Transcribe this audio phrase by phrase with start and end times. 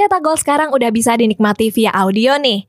[0.00, 2.64] Cetak Gol sekarang udah bisa dinikmati via audio nih.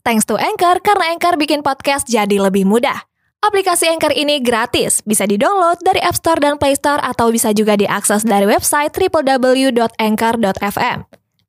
[0.00, 3.04] Thanks to Anchor, karena Anchor bikin podcast jadi lebih mudah.
[3.44, 7.76] Aplikasi Anchor ini gratis, bisa di-download dari App Store dan Play Store atau bisa juga
[7.76, 9.78] diakses dari website www.anchor.fm.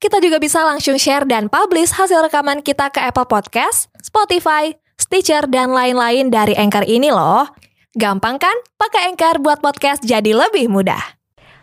[0.04, 5.48] Kita juga bisa langsung share dan publish hasil rekaman kita ke Apple Podcast, Spotify, Stitcher,
[5.48, 7.48] dan lain-lain dari Anchor ini loh.
[7.96, 8.56] Gampang kan?
[8.76, 11.15] Pakai Anchor buat podcast jadi lebih mudah.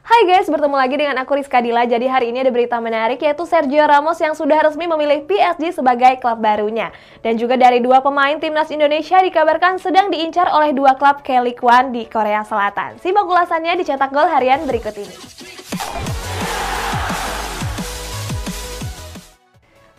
[0.02, 1.86] Hai guys, bertemu lagi dengan aku Rizka Dila.
[1.86, 6.18] Jadi hari ini ada berita menarik yaitu Sergio Ramos yang sudah resmi memilih PSG sebagai
[6.18, 6.90] klub barunya.
[7.22, 11.94] Dan juga dari dua pemain timnas Indonesia dikabarkan sedang diincar oleh dua klub K-League One
[11.94, 12.98] di Korea Selatan.
[12.98, 15.14] Simak ulasannya di cetak gol harian berikut ini.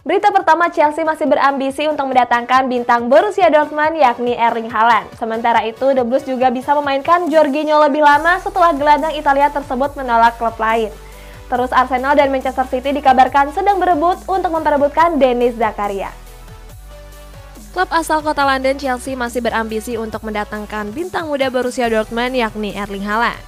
[0.04, 5.08] Berita pertama, Chelsea masih berambisi untuk mendatangkan bintang Borussia Dortmund yakni Erling Haaland.
[5.16, 10.36] Sementara itu, The Blues juga bisa memainkan Jorginho lebih lama setelah gelandang Italia tersebut menolak
[10.36, 10.92] klub lain.
[11.48, 16.12] Terus Arsenal dan Manchester City dikabarkan sedang berebut untuk memperebutkan Denis Zakaria.
[17.72, 23.08] Klub asal kota London Chelsea masih berambisi untuk mendatangkan bintang muda Borussia Dortmund yakni Erling
[23.08, 23.40] Haaland.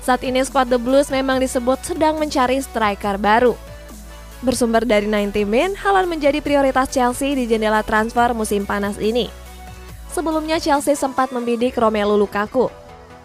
[0.00, 3.67] Saat ini skuad The Blues memang disebut sedang mencari striker baru.
[4.38, 9.26] Bersumber dari 90 Min, Haaland menjadi prioritas Chelsea di jendela transfer musim panas ini.
[10.14, 12.70] Sebelumnya Chelsea sempat membidik Romelu Lukaku.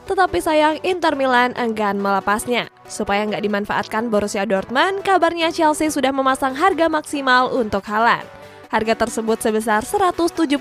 [0.03, 2.67] Tetapi sayang Inter Milan enggan melepasnya.
[2.83, 8.27] Supaya nggak dimanfaatkan Borussia Dortmund, kabarnya Chelsea sudah memasang harga maksimal untuk Haaland.
[8.67, 10.59] Harga tersebut sebesar 176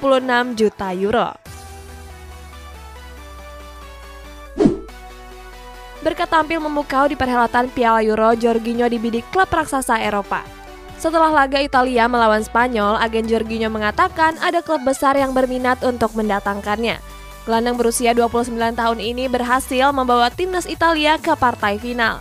[0.55, 1.42] juta euro.
[6.03, 10.43] Berkat tampil memukau di perhelatan Piala Euro, Jorginho dibidik klub raksasa Eropa.
[10.99, 16.99] Setelah laga Italia melawan Spanyol, agen Jorginho mengatakan ada klub besar yang berminat untuk mendatangkannya.
[17.47, 22.19] Gelandang berusia 29 tahun ini berhasil membawa timnas Italia ke partai final.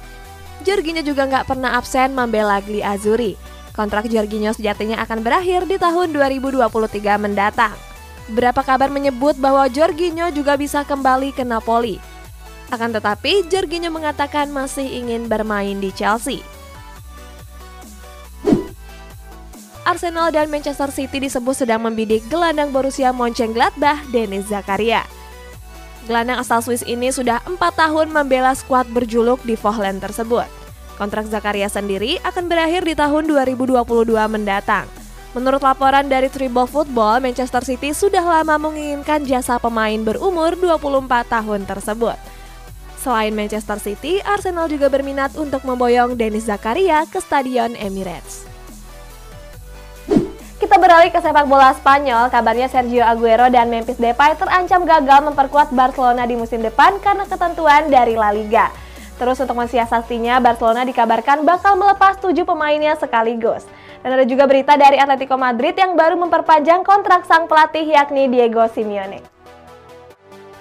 [0.62, 3.34] Jorginho juga nggak pernah absen membela Gli Azzurri.
[3.74, 6.62] Kontrak Jorginho sejatinya akan berakhir di tahun 2023
[7.18, 7.74] mendatang.
[8.30, 12.11] Berapa kabar menyebut bahwa Jorginho juga bisa kembali ke Napoli.
[12.72, 16.40] Akan tetapi, Jorginho mengatakan masih ingin bermain di Chelsea.
[19.84, 25.04] Arsenal dan Manchester City disebut sedang membidik gelandang Borussia Mönchengladbach, Denis Zakaria.
[26.08, 30.48] Gelandang asal Swiss ini sudah empat tahun membela skuad berjuluk di Vohland tersebut.
[30.96, 33.84] Kontrak Zakaria sendiri akan berakhir di tahun 2022
[34.32, 34.88] mendatang.
[35.36, 41.68] Menurut laporan dari Tribal Football, Manchester City sudah lama menginginkan jasa pemain berumur 24 tahun
[41.68, 42.31] tersebut.
[43.02, 48.46] Selain Manchester City, Arsenal juga berminat untuk memboyong Denis Zakaria ke Stadion Emirates.
[50.62, 55.74] Kita beralih ke sepak bola Spanyol, kabarnya Sergio Aguero dan Memphis Depay terancam gagal memperkuat
[55.74, 58.70] Barcelona di musim depan karena ketentuan dari La Liga.
[59.18, 63.66] Terus untuk mensiasatinya, Barcelona dikabarkan bakal melepas tujuh pemainnya sekaligus.
[64.06, 68.62] Dan ada juga berita dari Atletico Madrid yang baru memperpanjang kontrak sang pelatih yakni Diego
[68.70, 69.31] Simeone.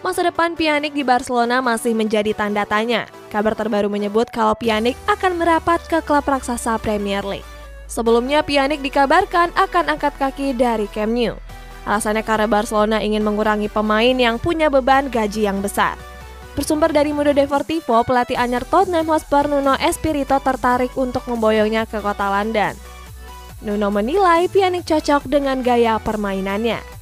[0.00, 3.04] Masa depan Pjanic di Barcelona masih menjadi tanda tanya.
[3.28, 7.44] Kabar terbaru menyebut kalau Pjanic akan merapat ke klub raksasa Premier League.
[7.84, 11.36] Sebelumnya Pjanic dikabarkan akan angkat kaki dari Camp Nou.
[11.84, 16.00] Alasannya karena Barcelona ingin mengurangi pemain yang punya beban gaji yang besar.
[16.56, 22.24] Bersumber dari Mundo Deportivo, pelatih anyar Tottenham Hotspur Nuno Espirito tertarik untuk memboyongnya ke kota
[22.32, 22.72] London.
[23.60, 26.99] Nuno menilai Pjanic cocok dengan gaya permainannya.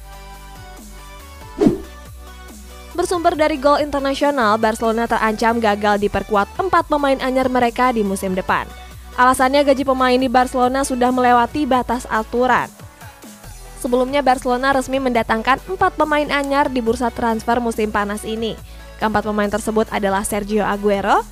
[2.97, 8.65] Bersumber dari gol internasional, Barcelona terancam gagal diperkuat empat pemain anyar mereka di musim depan.
[9.13, 12.71] Alasannya gaji pemain di Barcelona sudah melewati batas aturan.
[13.79, 18.57] Sebelumnya Barcelona resmi mendatangkan empat pemain anyar di bursa transfer musim panas ini.
[18.99, 21.23] Keempat pemain tersebut adalah Sergio Aguero,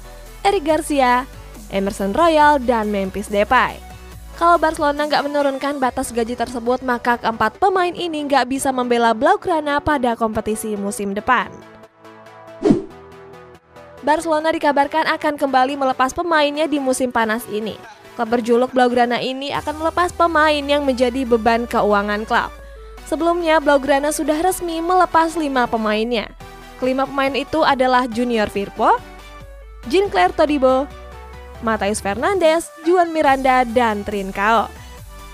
[0.48, 1.28] Eric Garcia,
[1.68, 3.87] Emerson Royal, dan Memphis Depay.
[4.38, 9.82] Kalau Barcelona nggak menurunkan batas gaji tersebut, maka keempat pemain ini nggak bisa membela Blaugrana
[9.82, 11.50] pada kompetisi musim depan.
[14.06, 17.82] Barcelona dikabarkan akan kembali melepas pemainnya di musim panas ini.
[18.14, 22.54] Klub berjuluk Blaugrana ini akan melepas pemain yang menjadi beban keuangan klub.
[23.10, 26.30] Sebelumnya, Blaugrana sudah resmi melepas lima pemainnya.
[26.78, 29.02] Kelima pemain itu adalah Junior Firpo,
[29.90, 30.86] Jean-Claire Todibo,
[31.66, 34.70] Matius Fernandes, Juan Miranda, dan Trincao.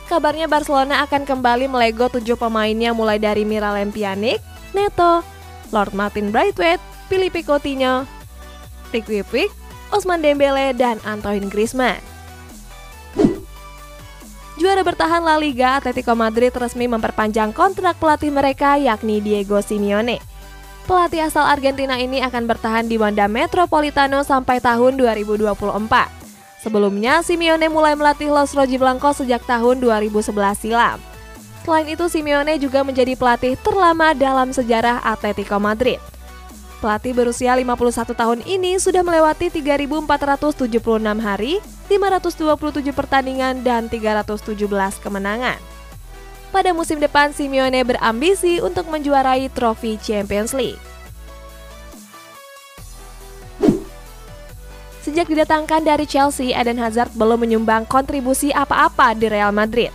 [0.07, 4.43] Kabarnya Barcelona akan kembali melego tujuh pemainnya mulai dari Miralem Pjanic,
[4.75, 5.23] Neto,
[5.71, 8.05] Lord Martin Braithwaite, Filipe Coutinho,
[8.91, 9.49] Ricky Puig,
[9.89, 12.01] Osman Dembele, dan Antoine Griezmann.
[14.53, 20.32] Juara bertahan La Liga, Atletico Madrid resmi memperpanjang kontrak pelatih mereka yakni Diego Simeone.
[20.83, 25.56] Pelatih asal Argentina ini akan bertahan di Wanda Metropolitano sampai tahun 2024.
[26.59, 31.00] Sebelumnya, Simeone mulai melatih Los Rojiblanco sejak tahun 2011 silam.
[31.63, 36.03] Selain itu, Simeone juga menjadi pelatih terlama dalam sejarah Atletico Madrid.
[36.83, 40.68] Pelatih berusia 51 tahun ini sudah melewati 3.476
[41.24, 45.72] hari, 527 pertandingan, dan 317 kemenangan.
[46.53, 50.77] Pada musim depan, Simeone berambisi untuk menjuarai trofi Champions League.
[55.01, 59.89] Sejak didatangkan dari Chelsea, Eden Hazard belum menyumbang kontribusi apa-apa di Real Madrid.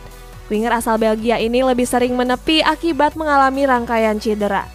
[0.51, 4.67] Winger asal Belgia ini lebih sering menepi akibat mengalami rangkaian cedera.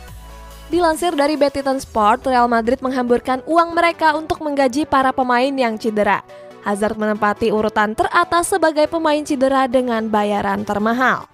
[0.71, 6.23] Dilansir dari Betiton Sport, Real Madrid menghamburkan uang mereka untuk menggaji para pemain yang cedera.
[6.63, 11.32] Hazard menempati urutan teratas sebagai pemain cedera dengan bayaran termahal.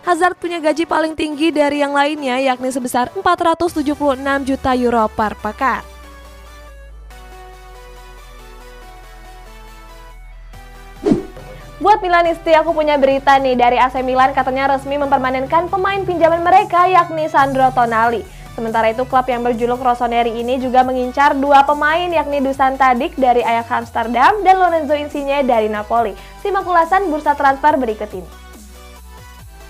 [0.00, 3.84] Hazard punya gaji paling tinggi dari yang lainnya yakni sebesar 476
[4.48, 5.84] juta euro per pekan.
[11.80, 16.84] Buat Milanisti, aku punya berita nih dari AC Milan katanya resmi mempermanenkan pemain pinjaman mereka
[16.84, 18.20] yakni Sandro Tonali.
[18.52, 23.40] Sementara itu klub yang berjuluk Rossoneri ini juga mengincar dua pemain yakni Dusan Tadic dari
[23.40, 26.12] Ajax Amsterdam dan Lorenzo Insigne dari Napoli.
[26.44, 28.39] Simak ulasan bursa transfer berikut ini.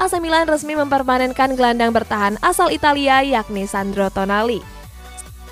[0.00, 4.64] AC Milan resmi mempermanenkan gelandang bertahan asal Italia yakni Sandro Tonali.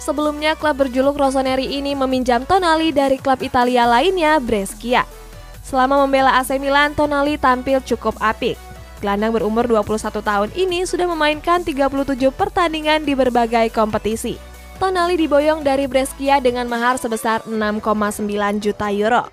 [0.00, 5.04] Sebelumnya klub berjuluk Rossoneri ini meminjam Tonali dari klub Italia lainnya Brescia.
[5.60, 8.56] Selama membela AC Milan, Tonali tampil cukup apik.
[9.04, 14.40] Gelandang berumur 21 tahun ini sudah memainkan 37 pertandingan di berbagai kompetisi.
[14.80, 19.28] Tonali diboyong dari Brescia dengan mahar sebesar 6,9 juta euro.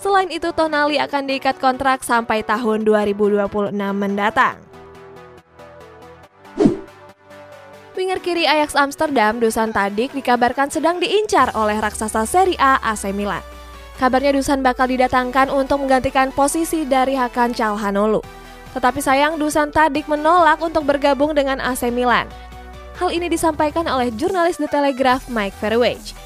[0.00, 4.56] Selain itu, Tonali akan diikat kontrak sampai tahun 2026 mendatang.
[7.92, 13.44] Winger kiri Ajax Amsterdam, Dusan Tadic, dikabarkan sedang diincar oleh raksasa Serie A AC Milan.
[14.00, 18.24] Kabarnya Dusan bakal didatangkan untuk menggantikan posisi dari Hakan Calhanoglu.
[18.72, 22.24] Tetapi sayang Dusan Tadic menolak untuk bergabung dengan AC Milan.
[22.96, 26.16] Hal ini disampaikan oleh jurnalis The Telegraph Mike Fairwage.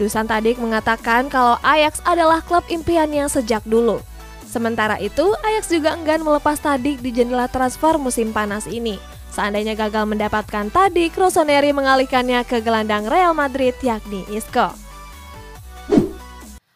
[0.00, 4.00] Dusan Tadic mengatakan kalau Ajax adalah klub impiannya sejak dulu.
[4.46, 9.00] Sementara itu, Ajax juga enggan melepas Tadic di jendela transfer musim panas ini.
[9.32, 14.76] Seandainya gagal mendapatkan Tadic, Rossoneri mengalihkannya ke gelandang Real Madrid yakni Isco.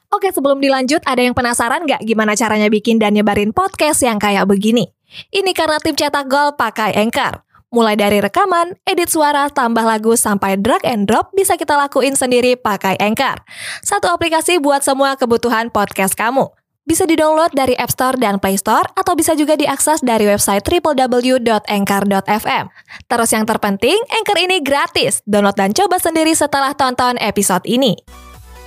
[0.08, 4.48] Oke, sebelum dilanjut, ada yang penasaran nggak gimana caranya bikin dan nyebarin podcast yang kayak
[4.48, 4.88] begini?
[5.28, 7.45] Ini karena tim cetak gol pakai Anchor.
[7.76, 12.56] Mulai dari rekaman, edit suara, tambah lagu, sampai drag and drop bisa kita lakuin sendiri
[12.56, 13.44] pakai Anchor.
[13.84, 16.48] Satu aplikasi buat semua kebutuhan podcast kamu.
[16.88, 22.64] Bisa didownload dari App Store dan Play Store atau bisa juga diakses dari website www.anchor.fm.
[23.12, 25.20] Terus yang terpenting, Anchor ini gratis.
[25.28, 27.92] Download dan coba sendiri setelah tonton episode ini.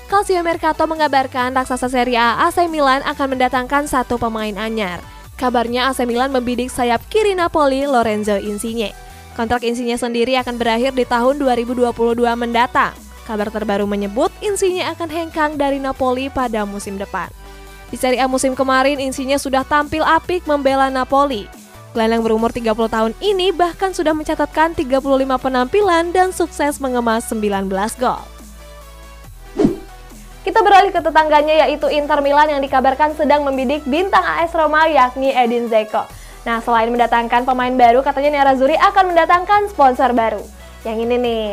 [0.05, 5.01] Calcio Mercato mengabarkan raksasa Serie A AC Milan akan mendatangkan satu pemain anyar.
[5.39, 8.91] Kabarnya AC Milan membidik sayap kiri Napoli Lorenzo Insigne.
[9.39, 11.95] Kontrak Insigne sendiri akan berakhir di tahun 2022
[12.35, 12.91] mendatang.
[13.23, 17.31] Kabar terbaru menyebut Insigne akan hengkang dari Napoli pada musim depan.
[17.87, 21.47] Di Serie A musim kemarin, Insigne sudah tampil apik membela Napoli.
[21.95, 24.99] Gelandang berumur 30 tahun ini bahkan sudah mencatatkan 35
[25.39, 28.19] penampilan dan sukses mengemas 19 gol.
[30.49, 35.29] Kita beralih ke tetangganya yaitu Inter Milan yang dikabarkan sedang membidik bintang AS Roma yakni
[35.29, 36.09] Edin Zeko.
[36.41, 40.41] Nah, selain mendatangkan pemain baru, katanya Nerazzurri akan mendatangkan sponsor baru.
[40.81, 41.49] Yang ini nih.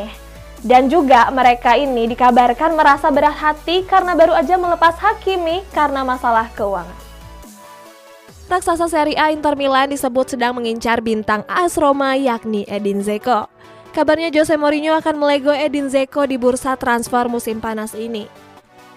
[0.64, 6.49] Dan juga mereka ini dikabarkan merasa berat hati karena baru aja melepas Hakimi karena masalah
[6.56, 6.97] keuangan.
[8.49, 13.44] Raksasa Serie A Inter Milan disebut sedang mengincar bintang AS Roma yakni Edin Zeko.
[13.92, 18.46] Kabarnya Jose Mourinho akan melego Edin Zeko di bursa transfer musim panas ini.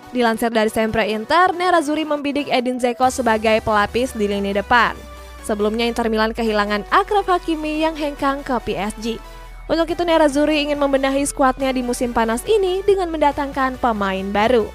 [0.10, 4.98] Dilansir dari Sempre Inter, Nerazzurri membidik Edin Zeko sebagai pelapis di lini depan.
[5.46, 9.22] Sebelumnya Inter Milan kehilangan Akraf Hakimi yang hengkang ke PSG.
[9.70, 14.66] Untuk itu Nerazzurri ingin membenahi skuadnya di musim panas ini dengan mendatangkan pemain baru.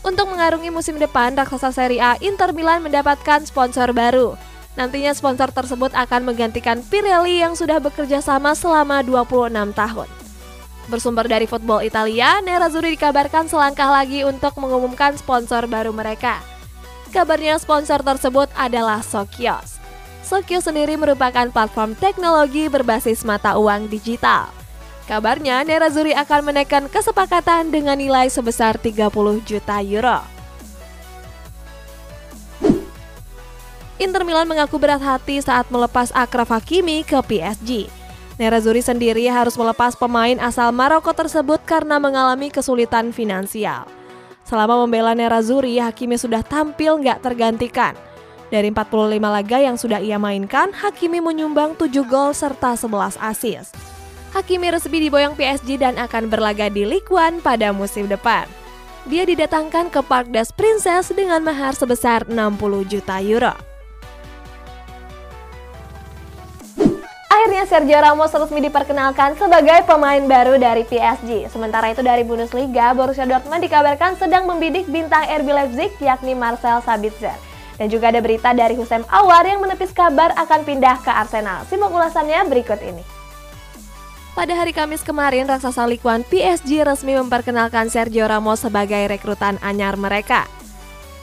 [0.00, 4.32] Untuk mengarungi musim depan, raksasa Serie A Inter Milan mendapatkan sponsor baru.
[4.80, 10.08] Nantinya sponsor tersebut akan menggantikan Pirelli yang sudah bekerja sama selama 26 tahun.
[10.90, 16.42] Bersumber dari Football Italia, Nerazzurri dikabarkan selangkah lagi untuk mengumumkan sponsor baru mereka.
[17.14, 19.78] Kabarnya sponsor tersebut adalah Sokios.
[20.26, 24.50] Sokios sendiri merupakan platform teknologi berbasis mata uang digital.
[25.06, 29.10] Kabarnya Nerazzurri akan menaikkan kesepakatan dengan nilai sebesar 30
[29.46, 30.22] juta euro.
[34.00, 37.99] Inter Milan mengaku berat hati saat melepas Akraf Hakimi ke PSG.
[38.40, 43.84] Nerazzurri sendiri harus melepas pemain asal Maroko tersebut karena mengalami kesulitan finansial.
[44.48, 47.92] Selama membela Nerazzurri, Hakimi sudah tampil nggak tergantikan.
[48.48, 53.76] Dari 45 laga yang sudah ia mainkan, Hakimi menyumbang 7 gol serta 11 assist.
[54.32, 58.48] Hakimi resmi diboyong PSG dan akan berlaga di Ligue 1 pada musim depan.
[59.04, 63.69] Dia didatangkan ke Park des Princes dengan mahar sebesar 60 juta euro.
[67.40, 71.48] Akhirnya Sergio Ramos resmi diperkenalkan sebagai pemain baru dari PSG.
[71.48, 77.32] Sementara itu dari Bundesliga, Borussia Dortmund dikabarkan sedang membidik bintang RB Leipzig yakni Marcel Sabitzer.
[77.80, 81.64] Dan juga ada berita dari Hussein Awar yang menepis kabar akan pindah ke Arsenal.
[81.64, 83.00] Simak ulasannya berikut ini.
[84.36, 90.44] Pada hari Kamis kemarin, raksasa Likuan PSG resmi memperkenalkan Sergio Ramos sebagai rekrutan anyar mereka.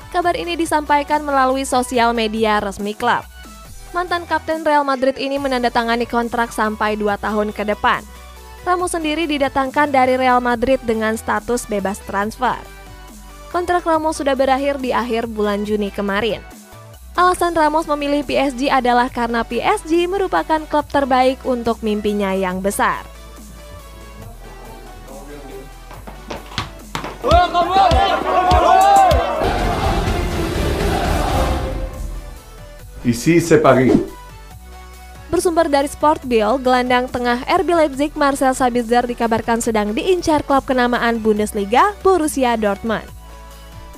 [0.09, 3.37] Kabar ini disampaikan melalui sosial media resmi klub.
[3.96, 8.03] Mantan kapten Real Madrid ini menandatangani kontrak sampai 2 tahun ke depan.
[8.67, 12.60] Ramos sendiri didatangkan dari Real Madrid dengan status bebas transfer
[13.58, 16.44] kontrak Ramos sudah berakhir di akhir bulan Juni kemarin.
[17.17, 23.01] Alasan Ramos memilih PSG adalah karena PSG merupakan klub terbaik untuk mimpinya yang besar.
[33.08, 33.64] Ici c'est.
[35.32, 41.24] Bersumber dari Sport Bill, gelandang tengah RB Leipzig Marcel Sabitzer dikabarkan sedang diincar klub kenamaan
[41.24, 43.08] Bundesliga Borussia Dortmund.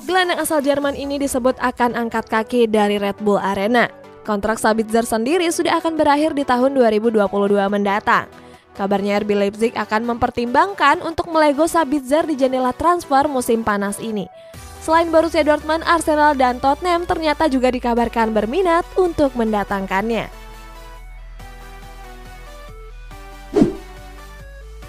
[0.06, 3.90] Gelandang asal Jerman ini disebut akan angkat kaki dari Red Bull Arena.
[4.22, 7.18] Kontrak Sabitzer sendiri sudah akan berakhir di tahun 2022
[7.66, 8.30] mendatang.
[8.78, 14.30] Kabarnya RB Leipzig akan mempertimbangkan untuk melego Sabitzer di jendela transfer musim panas ini.
[14.80, 20.32] Selain Borussia Dortmund, Arsenal dan Tottenham ternyata juga dikabarkan berminat untuk mendatangkannya.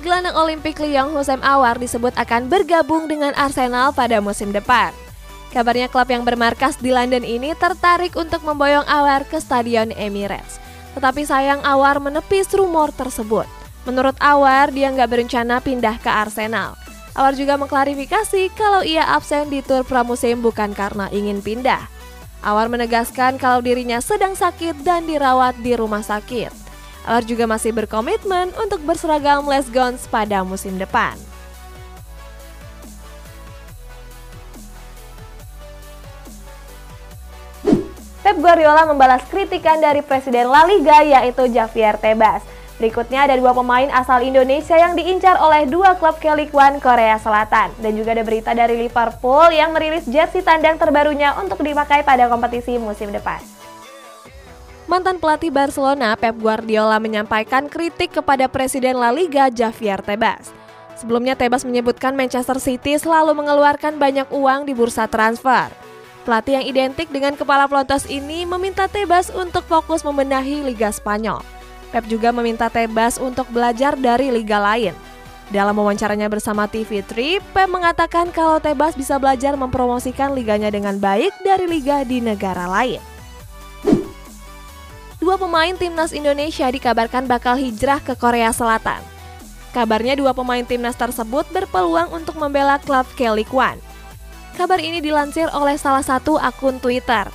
[0.01, 4.89] Gelandang Olimpik Lyon Hosem Awar disebut akan bergabung dengan Arsenal pada musim depan.
[5.53, 10.57] Kabarnya klub yang bermarkas di London ini tertarik untuk memboyong Awar ke Stadion Emirates.
[10.95, 13.45] Tetapi sayang Awar menepis rumor tersebut.
[13.83, 16.79] Menurut Awar, dia nggak berencana pindah ke Arsenal.
[17.11, 21.91] Awar juga mengklarifikasi kalau ia absen di tur pramusim bukan karena ingin pindah.
[22.39, 26.49] Awar menegaskan kalau dirinya sedang sakit dan dirawat di rumah sakit.
[27.03, 31.19] Awar juga masih berkomitmen untuk berseragam Les Gons pada musim depan.
[38.21, 42.45] Pep Guardiola membalas kritikan dari Presiden La Liga yaitu Javier Tebas.
[42.81, 47.69] Berikutnya ada dua pemain asal Indonesia yang diincar oleh dua klub Kelly One Korea Selatan.
[47.77, 52.81] Dan juga ada berita dari Liverpool yang merilis jersey tandang terbarunya untuk dipakai pada kompetisi
[52.81, 53.37] musim depan.
[54.89, 60.49] Mantan pelatih Barcelona Pep Guardiola menyampaikan kritik kepada Presiden La Liga Javier Tebas.
[60.97, 65.69] Sebelumnya Tebas menyebutkan Manchester City selalu mengeluarkan banyak uang di bursa transfer.
[66.25, 71.60] Pelatih yang identik dengan kepala pelontos ini meminta Tebas untuk fokus membenahi Liga Spanyol.
[71.91, 74.95] Pep juga meminta Tebas untuk belajar dari liga lain.
[75.51, 81.67] Dalam wawancaranya bersama TV3, Pep mengatakan kalau Tebas bisa belajar mempromosikan liganya dengan baik dari
[81.67, 83.03] liga di negara lain.
[85.19, 89.03] Dua pemain timnas Indonesia dikabarkan bakal hijrah ke Korea Selatan.
[89.75, 93.77] Kabarnya dua pemain timnas tersebut berpeluang untuk membela klub Kelly Kwan.
[94.55, 97.27] Kabar ini dilansir oleh salah satu akun Twitter.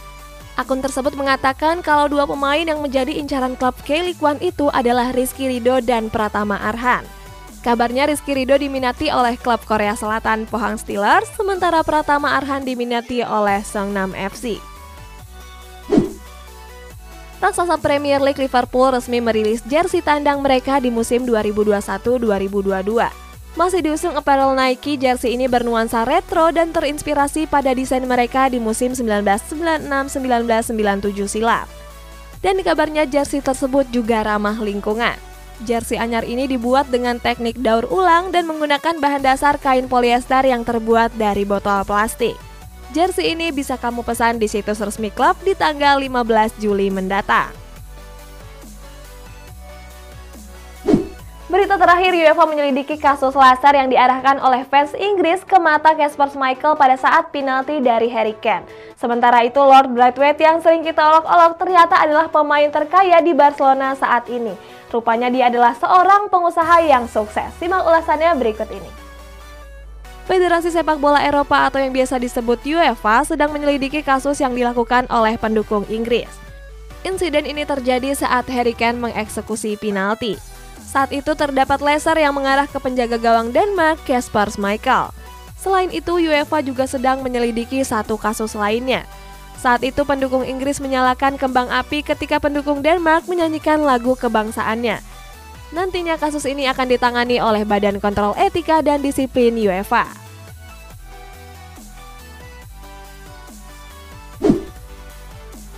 [0.56, 5.52] Akun tersebut mengatakan kalau dua pemain yang menjadi incaran klub Kelly Kwan itu adalah Rizky
[5.52, 7.04] Rido dan Pratama Arhan.
[7.60, 13.60] Kabarnya Rizky Rido diminati oleh klub Korea Selatan Pohang Steelers, sementara Pratama Arhan diminati oleh
[13.68, 14.56] Songnam FC.
[17.36, 23.25] Raksasa Premier League Liverpool resmi merilis jersey tandang mereka di musim 2021-2022.
[23.56, 28.92] Masih diusung apparel Nike, jersey ini bernuansa retro dan terinspirasi pada desain mereka di musim
[28.92, 31.64] 1996-1997 silam.
[32.44, 35.16] Dan kabarnya jersey tersebut juga ramah lingkungan.
[35.64, 40.60] Jersey anyar ini dibuat dengan teknik daur ulang dan menggunakan bahan dasar kain polyester yang
[40.60, 42.36] terbuat dari botol plastik.
[42.92, 47.65] Jersey ini bisa kamu pesan di situs resmi klub di tanggal 15 Juli mendatang.
[51.46, 56.74] Berita terakhir, UEFA menyelidiki kasus laser yang diarahkan oleh fans Inggris ke mata Casper Michael
[56.74, 58.66] pada saat penalti dari Harry Kane.
[58.98, 64.26] Sementara itu, Lord Braithwaite yang sering kita olok-olok ternyata adalah pemain terkaya di Barcelona saat
[64.26, 64.58] ini.
[64.90, 67.54] Rupanya dia adalah seorang pengusaha yang sukses.
[67.62, 68.90] Simak ulasannya berikut ini.
[70.26, 75.38] Federasi Sepak Bola Eropa atau yang biasa disebut UEFA sedang menyelidiki kasus yang dilakukan oleh
[75.38, 76.26] pendukung Inggris.
[77.06, 80.55] Insiden ini terjadi saat Harry Kane mengeksekusi penalti.
[80.96, 85.12] Saat itu terdapat laser yang mengarah ke penjaga gawang Denmark, Kasper Schmeichel.
[85.60, 89.04] Selain itu, UEFA juga sedang menyelidiki satu kasus lainnya.
[89.60, 95.04] Saat itu pendukung Inggris menyalakan kembang api ketika pendukung Denmark menyanyikan lagu kebangsaannya.
[95.76, 100.25] Nantinya kasus ini akan ditangani oleh Badan Kontrol Etika dan Disiplin UEFA.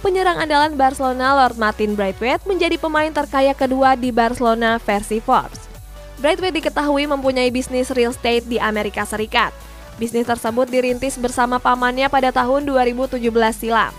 [0.09, 5.69] Penyerang andalan Barcelona Lord Martin Braithwaite menjadi pemain terkaya kedua di Barcelona versi Forbes.
[6.17, 9.53] Braithwaite diketahui mempunyai bisnis real estate di Amerika Serikat.
[10.01, 13.21] Bisnis tersebut dirintis bersama pamannya pada tahun 2017
[13.53, 13.93] silam.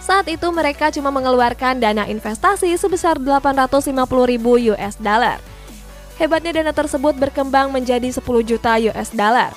[0.00, 3.84] Saat itu mereka cuma mengeluarkan dana investasi sebesar 850
[4.24, 5.44] ribu US dollar.
[6.16, 9.52] Hebatnya dana tersebut berkembang menjadi 10 juta US dollar.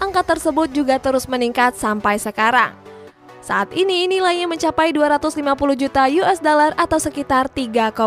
[0.00, 2.81] Angka tersebut juga terus meningkat sampai sekarang.
[3.42, 5.42] Saat ini nilainya mencapai 250
[5.74, 7.98] juta US dollar atau sekitar 3,6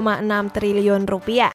[0.56, 1.51] triliun rupiah.